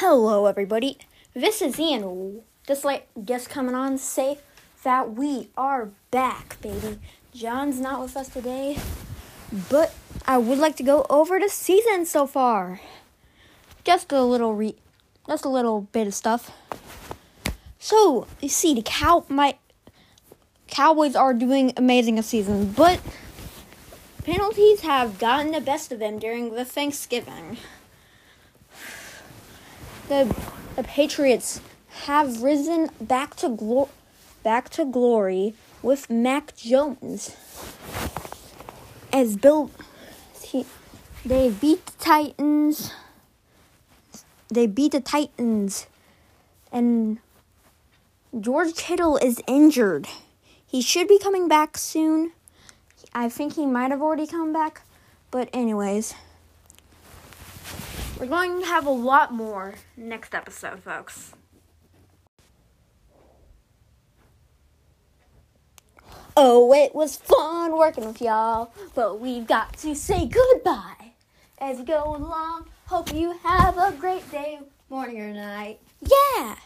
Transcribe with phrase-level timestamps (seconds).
[0.00, 0.98] Hello, everybody.
[1.32, 2.42] This is Ian.
[2.66, 4.36] Just like just coming on to say
[4.84, 6.98] that we are back, baby.
[7.32, 8.76] John's not with us today,
[9.70, 9.94] but
[10.26, 12.82] I would like to go over the season so far.
[13.84, 14.76] Just a little re,
[15.26, 16.50] just a little bit of stuff.
[17.78, 19.56] So you see, the cow my
[20.66, 23.00] Cowboys are doing amazing this season, but
[24.24, 27.56] penalties have gotten the best of them during the Thanksgiving
[30.08, 30.34] the
[30.76, 31.60] the Patriots
[32.04, 33.88] have risen back to glo-
[34.42, 37.34] back to glory with Mac Jones.
[39.12, 39.70] As Bill
[40.42, 40.66] he,
[41.24, 42.92] they beat the Titans.
[44.48, 45.86] They beat the Titans
[46.70, 47.18] and
[48.38, 50.06] George Kittle is injured.
[50.66, 52.32] He should be coming back soon.
[53.14, 54.82] I think he might have already come back,
[55.30, 56.14] but anyways,
[58.18, 61.32] we're going to have a lot more next episode, folks.
[66.36, 71.12] Oh, it was fun working with y'all, but we've got to say goodbye
[71.58, 72.68] as we go along.
[72.86, 74.60] Hope you have a great day,
[74.90, 75.80] morning, or night.
[76.00, 76.56] Yeah!